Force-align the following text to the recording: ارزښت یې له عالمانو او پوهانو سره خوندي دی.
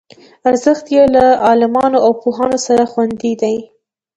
ارزښت 0.49 0.85
یې 0.95 1.03
له 1.15 1.25
عالمانو 1.47 1.97
او 2.05 2.11
پوهانو 2.21 2.57
سره 2.67 2.83
خوندي 2.91 3.33
دی. 3.41 3.57